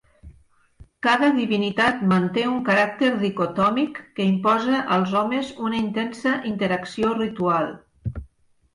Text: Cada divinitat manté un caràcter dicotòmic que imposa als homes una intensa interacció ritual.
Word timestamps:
Cada 1.07 1.29
divinitat 1.35 2.01
manté 2.13 2.47
un 2.53 2.57
caràcter 2.71 3.11
dicotòmic 3.27 4.01
que 4.17 4.29
imposa 4.33 4.83
als 4.99 5.17
homes 5.23 5.55
una 5.71 5.81
intensa 5.85 6.37
interacció 6.57 7.17
ritual. 7.25 7.75